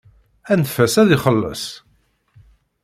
Anef-as 0.51 0.95
ad 1.01 1.09
ixelleṣ. 1.17 1.63